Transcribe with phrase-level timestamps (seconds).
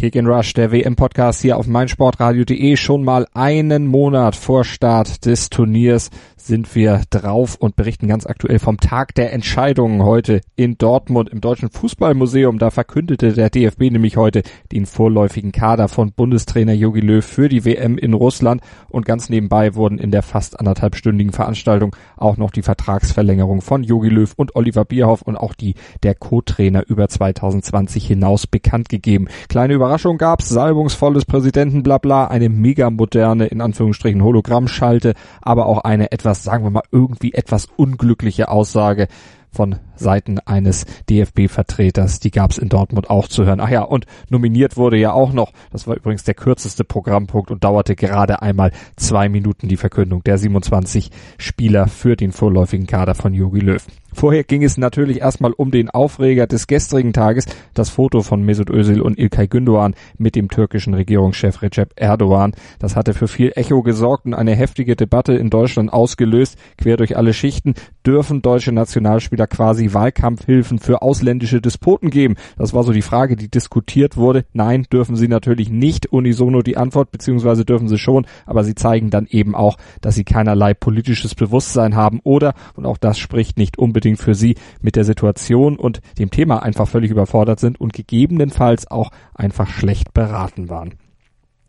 [0.00, 2.76] Kick in Rush, der WM-Podcast hier auf meinsportradio.de.
[2.76, 6.08] Schon mal einen Monat vor Start des Turniers
[6.38, 11.42] sind wir drauf und berichten ganz aktuell vom Tag der Entscheidungen heute in Dortmund im
[11.42, 12.58] Deutschen Fußballmuseum.
[12.58, 17.66] Da verkündete der DFB nämlich heute den vorläufigen Kader von Bundestrainer Jogi Löw für die
[17.66, 22.62] WM in Russland und ganz nebenbei wurden in der fast anderthalbstündigen Veranstaltung auch noch die
[22.62, 28.46] Vertragsverlängerung von Jogi Löw und Oliver Bierhoff und auch die der Co-Trainer über 2020 hinaus
[28.46, 29.28] bekannt gegeben.
[29.50, 36.44] Kleine Überraschung gab's, salbungsvolles Präsidentenblabla, eine mega moderne, in Anführungsstrichen Hologrammschalte, aber auch eine etwas,
[36.44, 39.08] sagen wir mal, irgendwie etwas unglückliche Aussage
[39.52, 42.20] von Seiten eines DFB-Vertreters.
[42.20, 43.60] Die gab es in Dortmund auch zu hören.
[43.60, 47.64] Ach ja, und nominiert wurde ja auch noch, das war übrigens der kürzeste Programmpunkt und
[47.64, 53.34] dauerte gerade einmal zwei Minuten die Verkündung der 27 Spieler für den vorläufigen Kader von
[53.34, 53.84] Jogi Löw.
[54.12, 58.68] Vorher ging es natürlich erstmal um den Aufreger des gestrigen Tages, das Foto von Mesut
[58.68, 62.52] Özil und Ilkay Gündoğan mit dem türkischen Regierungschef Recep Erdogan.
[62.80, 66.58] Das hatte für viel Echo gesorgt und eine heftige Debatte in Deutschland ausgelöst.
[66.76, 67.74] Quer durch alle Schichten
[68.04, 72.36] dürfen deutsche Nationalspieler quasi Wahlkampfhilfen für ausländische Despoten geben.
[72.56, 74.44] Das war so die Frage, die diskutiert wurde.
[74.52, 76.06] Nein, dürfen sie natürlich nicht.
[76.12, 80.24] Unisono die Antwort, beziehungsweise dürfen sie schon, aber sie zeigen dann eben auch, dass sie
[80.24, 85.04] keinerlei politisches Bewusstsein haben oder, und auch das spricht nicht unbedingt für sie mit der
[85.04, 90.94] Situation und dem Thema einfach völlig überfordert sind und gegebenenfalls auch einfach schlecht beraten waren.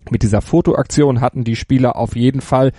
[0.10, 2.72] Mit dieser Fotoaktion hatten die Spieler auf jeden Fall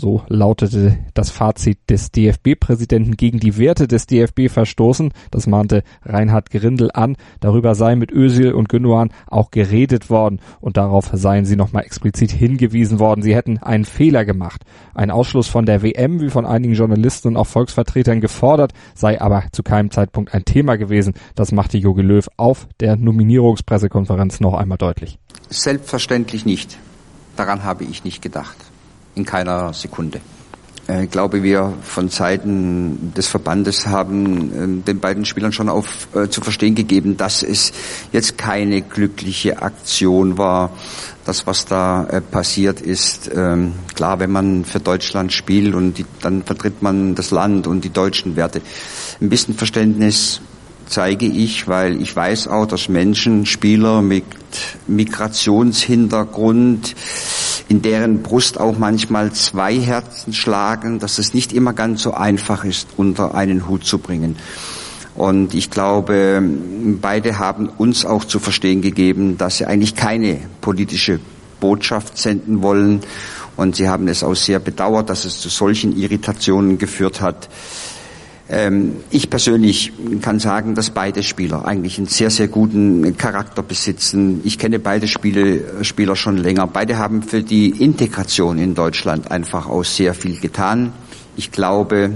[0.00, 5.12] so lautete das Fazit des DFB-Präsidenten gegen die Werte des DFB verstoßen.
[5.30, 7.16] Das mahnte Reinhard Grindel an.
[7.40, 12.30] Darüber sei mit Özil und Gündogan auch geredet worden und darauf seien sie nochmal explizit
[12.30, 13.22] hingewiesen worden.
[13.22, 14.62] Sie hätten einen Fehler gemacht.
[14.94, 19.44] Ein Ausschluss von der WM, wie von einigen Journalisten und auch Volksvertretern gefordert, sei aber
[19.52, 21.12] zu keinem Zeitpunkt ein Thema gewesen.
[21.34, 25.18] Das machte Jogi Löw auf der Nominierungspressekonferenz noch einmal deutlich.
[25.50, 26.78] Selbstverständlich nicht.
[27.36, 28.69] Daran habe ich nicht gedacht
[29.20, 30.20] in keiner Sekunde.
[30.88, 36.08] Äh, ich glaube, wir von Seiten des Verbandes haben ähm, den beiden Spielern schon auf,
[36.14, 37.72] äh, zu verstehen gegeben, dass es
[38.12, 40.70] jetzt keine glückliche Aktion war.
[41.26, 46.06] Das, was da äh, passiert ist, ähm, klar, wenn man für Deutschland spielt und die,
[46.22, 48.62] dann vertritt man das Land und die deutschen Werte.
[49.20, 50.40] Ein bisschen Verständnis
[50.86, 54.24] zeige ich, weil ich weiß auch, dass Menschen, Spieler mit
[54.88, 56.96] Migrationshintergrund,
[57.70, 62.64] in deren Brust auch manchmal zwei Herzen schlagen, dass es nicht immer ganz so einfach
[62.64, 64.34] ist, unter einen Hut zu bringen.
[65.14, 66.42] Und ich glaube,
[67.00, 71.20] beide haben uns auch zu verstehen gegeben, dass sie eigentlich keine politische
[71.60, 73.02] Botschaft senden wollen.
[73.56, 77.48] Und sie haben es auch sehr bedauert, dass es zu solchen Irritationen geführt hat.
[78.52, 84.40] Ähm, ich persönlich kann sagen, dass beide Spieler eigentlich einen sehr, sehr guten Charakter besitzen.
[84.42, 86.66] Ich kenne beide Spiele, Spieler schon länger.
[86.66, 90.92] Beide haben für die Integration in Deutschland einfach auch sehr viel getan.
[91.36, 92.14] Ich glaube,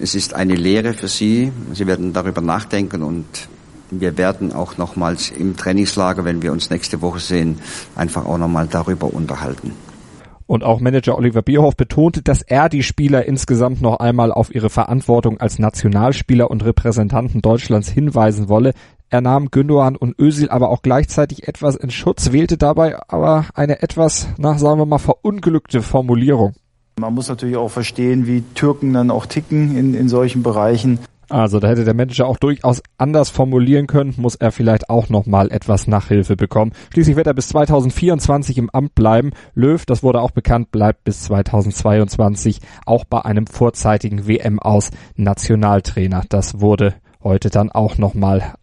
[0.00, 1.50] es ist eine Lehre für sie.
[1.74, 3.26] Sie werden darüber nachdenken und
[3.90, 7.58] wir werden auch nochmals im Trainingslager, wenn wir uns nächste Woche sehen,
[7.96, 9.72] einfach auch nochmal darüber unterhalten.
[10.46, 14.70] Und auch Manager Oliver Bierhoff betonte, dass er die Spieler insgesamt noch einmal auf ihre
[14.70, 18.72] Verantwortung als Nationalspieler und Repräsentanten Deutschlands hinweisen wolle.
[19.10, 23.82] Er nahm Gündogan und Özil aber auch gleichzeitig etwas in Schutz, wählte dabei aber eine
[23.82, 26.54] etwas, na, sagen wir mal, verunglückte Formulierung.
[26.98, 30.98] Man muss natürlich auch verstehen, wie Türken dann auch ticken in, in solchen Bereichen.
[31.28, 35.50] Also da hätte der Manager auch durchaus anders formulieren können, muss er vielleicht auch nochmal
[35.50, 36.72] etwas Nachhilfe bekommen.
[36.92, 39.32] Schließlich wird er bis 2024 im Amt bleiben.
[39.54, 46.22] Löw, das wurde auch bekannt, bleibt bis 2022 auch bei einem vorzeitigen WM aus Nationaltrainer.
[46.28, 48.54] Das wurde heute dann auch nochmal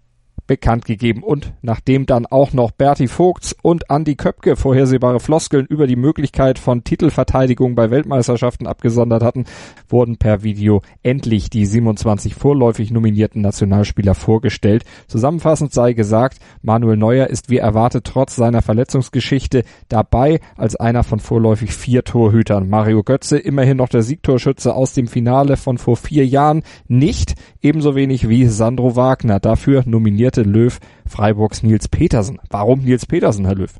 [0.47, 1.23] bekannt gegeben.
[1.23, 6.59] Und nachdem dann auch noch Berti Vogts und Andy Köpke vorhersehbare Floskeln über die Möglichkeit
[6.59, 9.45] von Titelverteidigung bei Weltmeisterschaften abgesondert hatten,
[9.87, 14.83] wurden per Video endlich die 27 vorläufig nominierten Nationalspieler vorgestellt.
[15.07, 21.19] Zusammenfassend sei gesagt, Manuel Neuer ist wie erwartet trotz seiner Verletzungsgeschichte dabei als einer von
[21.19, 22.69] vorläufig vier Torhütern.
[22.69, 27.95] Mario Götze, immerhin noch der Siegtorschütze aus dem Finale von vor vier Jahren, nicht, ebenso
[27.95, 29.39] wenig wie Sandro Wagner.
[29.39, 32.39] Dafür nominiert nominierte Löw Freiburgs Nils Petersen.
[32.49, 33.71] Warum Nils Petersen, Herr Löw?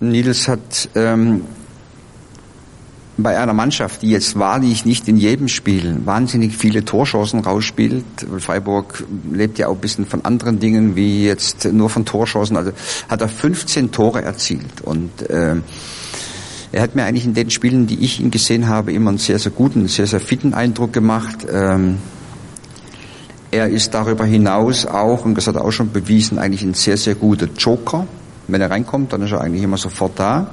[0.00, 1.42] Nils hat ähm,
[3.18, 8.04] bei einer Mannschaft, die jetzt wahrlich nicht in jedem Spiel wahnsinnig viele Torchancen rausspielt,
[8.38, 12.70] Freiburg lebt ja auch ein bisschen von anderen Dingen wie jetzt nur von Torchancen, also
[13.08, 15.56] hat er 15 Tore erzielt und äh,
[16.70, 19.38] er hat mir eigentlich in den Spielen, die ich ihn gesehen habe, immer einen sehr,
[19.38, 21.46] sehr guten, sehr, sehr fitten Eindruck gemacht.
[21.50, 21.96] Ähm,
[23.50, 26.96] er ist darüber hinaus auch, und das hat er auch schon bewiesen, eigentlich ein sehr,
[26.96, 28.06] sehr guter Joker.
[28.46, 30.48] Wenn er reinkommt, dann ist er eigentlich immer sofort da.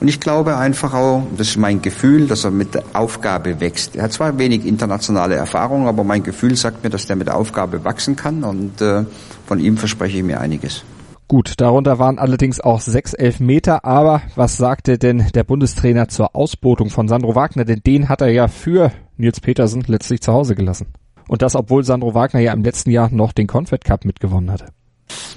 [0.00, 3.96] Und ich glaube einfach auch, das ist mein Gefühl, dass er mit der Aufgabe wächst.
[3.96, 7.36] Er hat zwar wenig internationale Erfahrung, aber mein Gefühl sagt mir, dass der mit der
[7.36, 9.04] Aufgabe wachsen kann und äh,
[9.46, 10.84] von ihm verspreche ich mir einiges.
[11.26, 16.90] Gut, darunter waren allerdings auch sechs Elfmeter, aber was sagte denn der Bundestrainer zur Ausbotung
[16.90, 17.64] von Sandro Wagner?
[17.64, 20.86] Denn den hat er ja für Nils Petersen letztlich zu Hause gelassen.
[21.28, 24.66] Und das, obwohl Sandro Wagner ja im letzten Jahr noch den Confed Cup mitgewonnen hatte.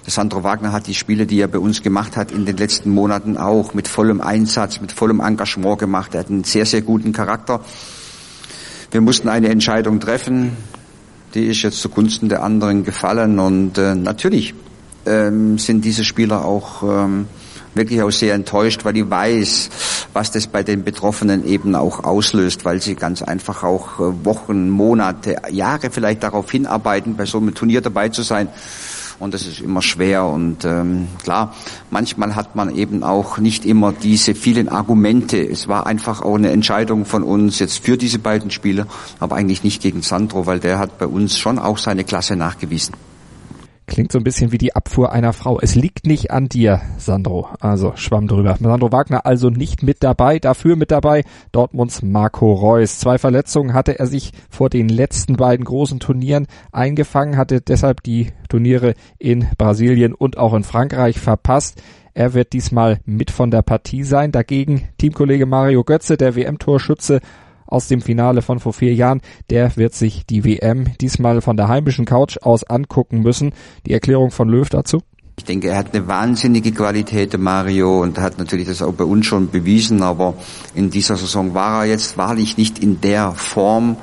[0.08, 3.38] Sandro Wagner hat die Spiele, die er bei uns gemacht hat, in den letzten Monaten
[3.38, 6.16] auch mit vollem Einsatz, mit vollem Engagement gemacht.
[6.16, 7.62] Er hat einen sehr, sehr guten Charakter.
[8.90, 10.58] Wir mussten eine Entscheidung treffen.
[11.34, 13.40] Die ist jetzt zugunsten der anderen gefallen.
[13.40, 14.54] Und äh, natürlich
[15.06, 17.28] ähm, sind diese Spieler auch ähm,
[17.74, 19.70] wirklich auch sehr enttäuscht, weil ich weiß,
[20.14, 24.70] was das bei den Betroffenen eben auch auslöst, weil sie ganz einfach auch äh, Wochen,
[24.70, 28.50] Monate, Jahre vielleicht darauf hinarbeiten, bei so einem Turnier dabei zu sein
[29.22, 30.26] und das ist immer schwer.
[30.26, 31.54] Und ähm, klar,
[31.92, 35.38] manchmal hat man eben auch nicht immer diese vielen Argumente.
[35.38, 38.88] Es war einfach auch eine Entscheidung von uns jetzt für diese beiden Spieler,
[39.20, 42.96] aber eigentlich nicht gegen Sandro, weil der hat bei uns schon auch seine Klasse nachgewiesen.
[43.92, 45.60] Klingt so ein bisschen wie die Abfuhr einer Frau.
[45.60, 47.50] Es liegt nicht an dir, Sandro.
[47.60, 48.56] Also schwamm drüber.
[48.58, 53.00] Sandro Wagner also nicht mit dabei, dafür mit dabei Dortmunds Marco Reus.
[53.00, 58.32] Zwei Verletzungen hatte er sich vor den letzten beiden großen Turnieren eingefangen, hatte deshalb die
[58.48, 61.84] Turniere in Brasilien und auch in Frankreich verpasst.
[62.14, 64.32] Er wird diesmal mit von der Partie sein.
[64.32, 67.20] Dagegen Teamkollege Mario Götze, der WM-Torschütze,
[67.72, 71.68] aus dem Finale von vor vier Jahren, der wird sich die WM diesmal von der
[71.68, 73.54] heimischen Couch aus angucken müssen.
[73.86, 75.02] Die Erklärung von Löw dazu?
[75.38, 79.26] Ich denke, er hat eine wahnsinnige Qualität, Mario, und hat natürlich das auch bei uns
[79.26, 80.36] schon bewiesen, aber
[80.76, 83.98] in dieser Saison war er jetzt wahrlich nicht in der Form.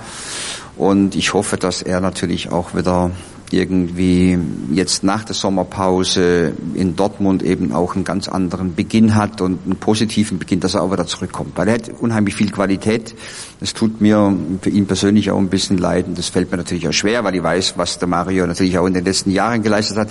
[0.76, 3.10] Und ich hoffe, dass er natürlich auch wieder
[3.52, 4.38] irgendwie
[4.72, 9.76] jetzt nach der Sommerpause in Dortmund eben auch einen ganz anderen Beginn hat und einen
[9.76, 11.56] positiven Beginn, dass er auch wieder zurückkommt.
[11.56, 13.14] Weil er hat unheimlich viel Qualität.
[13.60, 16.88] Das tut mir für ihn persönlich auch ein bisschen leid und das fällt mir natürlich
[16.88, 19.96] auch schwer, weil ich weiß, was der Mario natürlich auch in den letzten Jahren geleistet
[19.96, 20.08] hat.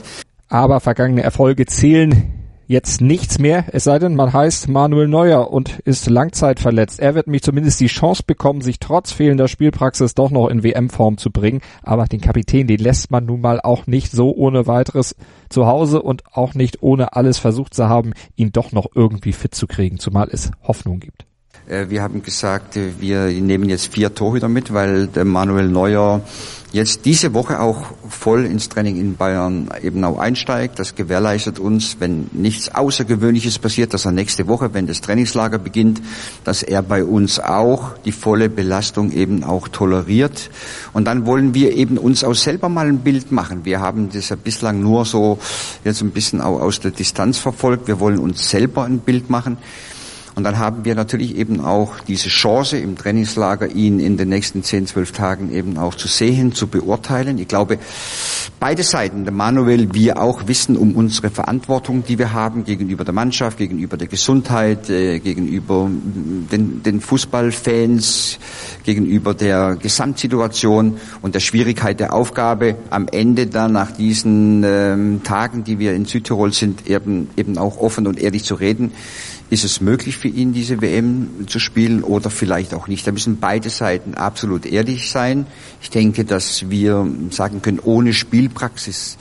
[0.49, 2.36] Aber vergangene Erfolge zählen
[2.67, 6.99] jetzt nichts mehr, es sei denn, man heißt Manuel Neuer und ist langzeitverletzt.
[6.99, 11.17] Er wird mich zumindest die Chance bekommen, sich trotz fehlender Spielpraxis doch noch in WM-Form
[11.17, 11.61] zu bringen.
[11.81, 15.15] Aber den Kapitän, den lässt man nun mal auch nicht so ohne weiteres
[15.49, 19.55] zu Hause und auch nicht ohne alles versucht zu haben, ihn doch noch irgendwie fit
[19.55, 21.25] zu kriegen, zumal es Hoffnung gibt.
[21.67, 26.21] Äh, wir haben gesagt, äh, wir nehmen jetzt vier Torhüter mit, weil der Manuel Neuer
[26.71, 30.79] jetzt diese Woche auch voll ins Training in Bayern eben auch einsteigt.
[30.79, 36.01] Das gewährleistet uns, wenn nichts Außergewöhnliches passiert, dass er nächste Woche, wenn das Trainingslager beginnt,
[36.43, 40.49] dass er bei uns auch die volle Belastung eben auch toleriert.
[40.93, 43.63] Und dann wollen wir eben uns auch selber mal ein Bild machen.
[43.63, 45.39] Wir haben das ja bislang nur so
[45.83, 47.87] jetzt ein bisschen auch aus der Distanz verfolgt.
[47.87, 49.57] Wir wollen uns selber ein Bild machen.
[50.37, 54.61] Und dann haben wir natürlich eben auch diese Chance im Trainingslager, ihn in den nächsten
[54.61, 57.39] 10, 12 Tagen eben auch zu sehen, zu beurteilen.
[57.39, 57.79] Ich glaube,
[58.59, 63.15] beide Seiten, der Manuel, wir auch wissen um unsere Verantwortung, die wir haben gegenüber der
[63.15, 68.37] Mannschaft, gegenüber der Gesundheit, äh, gegenüber den, den Fußballfans,
[68.83, 75.63] gegenüber der Gesamtsituation und der Schwierigkeit der Aufgabe, am Ende dann nach diesen ähm, Tagen,
[75.63, 78.91] die wir in Südtirol sind, eben, eben auch offen und ehrlich zu reden
[79.49, 83.07] ist es möglich für ihn, diese WM zu spielen oder vielleicht auch nicht?
[83.07, 85.47] Da müssen beide Seiten absolut ehrlich sein.
[85.81, 89.18] Ich denke, dass wir sagen können, ohne Spielpraxis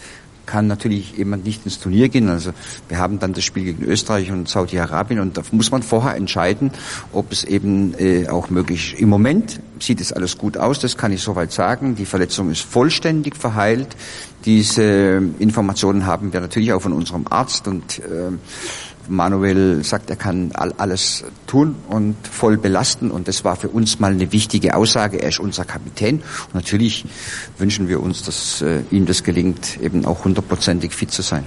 [0.46, 2.28] kann natürlich jemand nicht ins Turnier gehen.
[2.28, 2.52] Also
[2.88, 6.70] wir haben dann das Spiel gegen Österreich und Saudi-Arabien und da muss man vorher entscheiden,
[7.12, 9.00] ob es eben äh, auch möglich ist.
[9.00, 11.96] Im Moment sieht es alles gut aus, das kann ich soweit sagen.
[11.96, 13.96] Die Verletzung ist vollständig verheilt.
[14.44, 18.30] Diese Informationen haben wir natürlich auch von unserem Arzt und äh,
[19.08, 23.10] Manuel sagt, er kann alles tun und voll belasten.
[23.10, 25.22] Und das war für uns mal eine wichtige Aussage.
[25.22, 26.16] Er ist unser Kapitän.
[26.16, 27.04] Und natürlich
[27.58, 31.44] wünschen wir uns, dass äh, ihm das gelingt, eben auch hundertprozentig fit zu sein.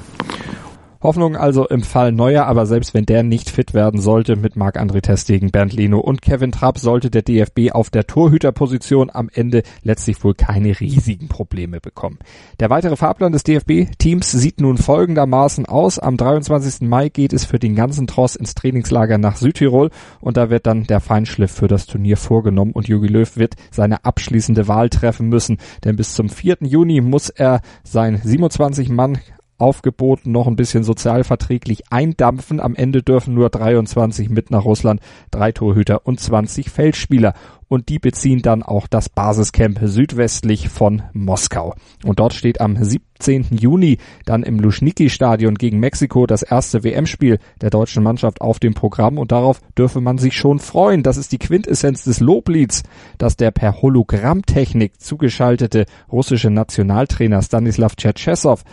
[1.01, 4.99] Hoffnung also im Fall Neuer, aber selbst wenn der nicht fit werden sollte mit Marc-André
[4.99, 10.21] Testegen, Bernd Leno und Kevin Trapp, sollte der DFB auf der Torhüterposition am Ende letztlich
[10.25, 12.19] wohl keine riesigen Probleme bekommen.
[12.59, 15.99] Der weitere Fahrplan des DFB-Teams sieht nun folgendermaßen aus.
[15.99, 16.87] Am 23.
[16.87, 20.83] Mai geht es für den ganzen Tross ins Trainingslager nach Südtirol und da wird dann
[20.83, 25.59] der Feinschliff für das Turnier vorgenommen und Jogi Löw wird seine abschließende Wahl treffen müssen,
[25.85, 26.57] denn bis zum 4.
[26.61, 29.17] Juni muss er sein 27 Mann
[29.59, 32.59] Aufgeboten noch ein bisschen sozialverträglich eindampfen.
[32.59, 35.01] Am Ende dürfen nur 23 mit nach Russland,
[35.31, 37.33] drei Torhüter und 20 Feldspieler.
[37.69, 41.75] Und die beziehen dann auch das Basiscamp südwestlich von Moskau.
[42.03, 43.45] Und dort steht am 17.
[43.51, 49.19] Juni dann im Luschniki-Stadion gegen Mexiko das erste WM-Spiel der deutschen Mannschaft auf dem Programm.
[49.19, 51.03] Und darauf dürfe man sich schon freuen.
[51.03, 52.81] Das ist die Quintessenz des Loblieds,
[53.19, 58.63] dass der per Hologrammtechnik zugeschaltete russische Nationaltrainer Stanislav Tschetschesow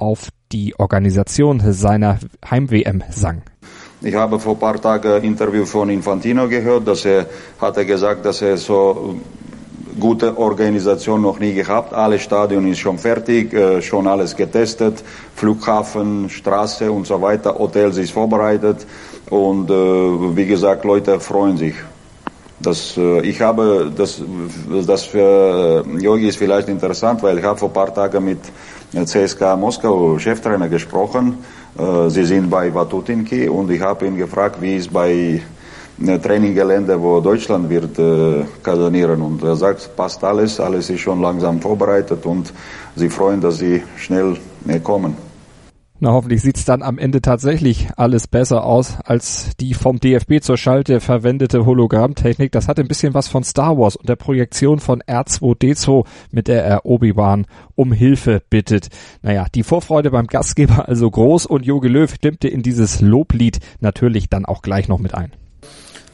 [0.00, 3.42] auf die Organisation seiner Heim-WM sang.
[4.02, 7.26] Ich habe vor ein paar Tagen ein Interview von Infantino gehört, dass er
[7.60, 9.20] hatte gesagt, dass er so
[9.98, 11.92] gute Organisation noch nie gehabt.
[11.92, 15.04] Alle Stadion ist schon fertig, äh, schon alles getestet,
[15.36, 18.86] Flughafen, Straße und so weiter, Hotels ist vorbereitet
[19.28, 21.74] und äh, wie gesagt, Leute freuen sich.
[22.62, 24.22] Das, äh, ich habe, das,
[24.86, 28.38] das für Yogi ist vielleicht interessant, weil ich habe vor ein paar Tagen mit
[28.92, 31.38] CSK Moskau Cheftrainer gesprochen.
[31.78, 35.40] Äh, sie sind bei Vatutinki und ich habe ihn gefragt, wie es bei
[36.06, 39.22] äh, Traininggelände, wo Deutschland wird äh, kasanieren.
[39.22, 42.52] Und er sagt, passt alles, alles ist schon langsam vorbereitet und
[42.94, 44.36] sie freuen, dass sie schnell
[44.82, 45.29] kommen.
[46.02, 50.56] Na, hoffentlich sieht's dann am Ende tatsächlich alles besser aus als die vom DFB zur
[50.56, 52.50] Schalte verwendete Hologrammtechnik.
[52.52, 56.64] Das hat ein bisschen was von Star Wars und der Projektion von R2D2, mit der
[56.64, 58.88] er Obi-Wan um Hilfe bittet.
[59.20, 64.30] Naja, die Vorfreude beim Gastgeber also groß und Jogi Löw stimmte in dieses Loblied natürlich
[64.30, 65.32] dann auch gleich noch mit ein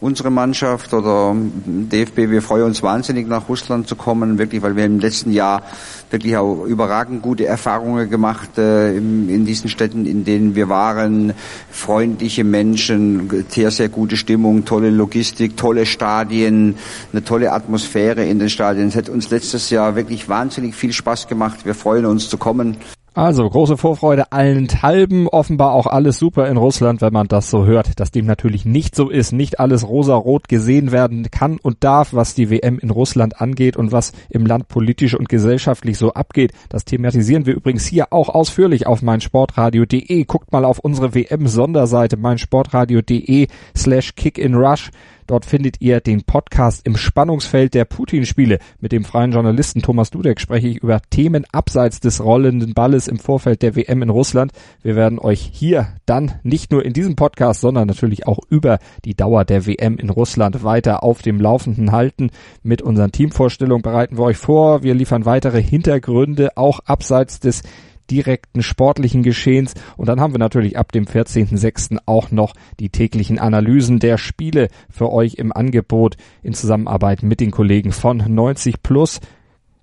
[0.01, 4.85] unsere Mannschaft oder DFB, wir freuen uns wahnsinnig nach Russland zu kommen, wirklich, weil wir
[4.85, 5.63] im letzten Jahr
[6.11, 11.33] wirklich auch überragend gute Erfahrungen gemacht äh, in, in diesen Städten, in denen wir waren.
[11.71, 16.77] Freundliche Menschen, sehr, sehr gute Stimmung, tolle Logistik, tolle Stadien,
[17.13, 18.89] eine tolle Atmosphäre in den Stadien.
[18.89, 21.65] Es hat uns letztes Jahr wirklich wahnsinnig viel Spaß gemacht.
[21.65, 22.77] Wir freuen uns zu kommen.
[23.17, 27.99] Also große Vorfreude allenthalben, offenbar auch alles super in Russland, wenn man das so hört,
[27.99, 32.35] dass dem natürlich nicht so ist, nicht alles rosa-rot gesehen werden kann und darf, was
[32.35, 36.53] die WM in Russland angeht und was im Land politisch und gesellschaftlich so abgeht.
[36.69, 40.25] Das thematisieren wir übrigens hier auch ausführlich auf meinsportradio.de.
[40.25, 44.91] Guckt mal auf unsere WM-Sonderseite meinsportradio.de slash kickinrush.
[45.27, 48.59] Dort findet ihr den Podcast im Spannungsfeld der Putin-Spiele.
[48.81, 53.19] Mit dem freien Journalisten Thomas Dudek spreche ich über Themen abseits des rollenden Balles im
[53.19, 54.53] Vorfeld der WM in Russland.
[54.83, 59.15] Wir werden euch hier dann nicht nur in diesem Podcast, sondern natürlich auch über die
[59.15, 62.31] Dauer der WM in Russland weiter auf dem Laufenden halten.
[62.63, 64.83] Mit unseren Teamvorstellungen bereiten wir euch vor.
[64.83, 67.63] Wir liefern weitere Hintergründe, auch abseits des
[68.11, 69.75] direkten sportlichen Geschehens.
[69.97, 71.99] Und dann haben wir natürlich ab dem 14.06.
[72.07, 77.51] auch noch die täglichen Analysen der Spiele für euch im Angebot in Zusammenarbeit mit den
[77.51, 79.21] Kollegen von 90 Plus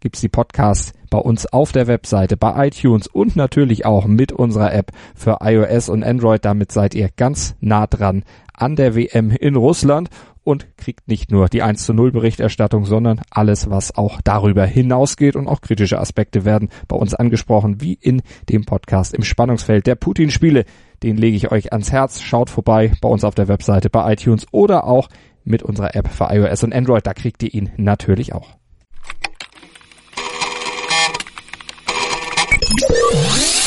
[0.04, 4.74] gibt's die Podcasts bei uns auf der Webseite, bei iTunes und natürlich auch mit unserer
[4.74, 6.44] App für iOS und Android.
[6.44, 10.10] Damit seid ihr ganz nah dran an der WM in Russland
[10.44, 15.38] und kriegt nicht nur die 1 zu 0 Berichterstattung, sondern alles, was auch darüber hinausgeht
[15.38, 19.96] und auch kritische Aspekte werden bei uns angesprochen, wie in dem Podcast im Spannungsfeld der
[19.96, 20.66] Putin-Spiele.
[21.02, 22.20] Den lege ich euch ans Herz.
[22.20, 25.08] Schaut vorbei bei uns auf der Webseite, bei iTunes oder auch
[25.46, 27.08] mit unserer App für iOS und Android.
[27.08, 28.58] Da kriegt ihr ihn natürlich auch.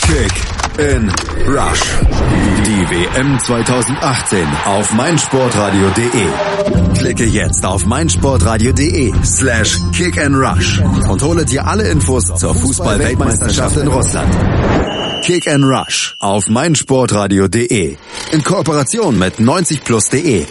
[0.07, 0.31] Kick
[0.79, 1.11] in
[1.49, 1.83] Rush.
[2.65, 6.27] Die WM 2018 auf meinsportradio.de.
[6.97, 13.79] Klicke jetzt auf meinsportradio.de slash kick and rush und hole dir alle Infos zur Fußball-Weltmeisterschaft
[13.79, 14.33] in Russland.
[15.23, 17.97] Kick and Rush auf meinsportradio.de
[18.31, 20.47] in Kooperation mit 90plus.de